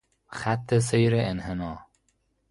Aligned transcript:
خط 0.27 0.77
سیر 0.79 1.13
انحناء 1.15 1.77